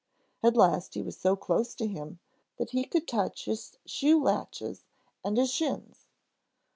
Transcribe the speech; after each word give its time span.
At 0.41 0.57
last 0.57 0.95
he 0.95 1.03
was 1.03 1.15
so 1.15 1.35
close 1.35 1.75
to 1.75 1.85
him 1.85 2.17
that 2.57 2.71
he 2.71 2.85
could 2.85 3.07
touch 3.07 3.45
his 3.45 3.77
shoe 3.85 4.19
latchets 4.19 4.81
and 5.23 5.37
his 5.37 5.51
shins. 5.51 6.07